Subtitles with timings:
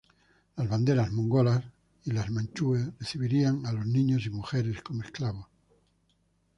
[0.55, 1.63] Las banderas mongolas
[2.05, 5.45] y los manchúes recibirían a los niños y mujeres como esclavos.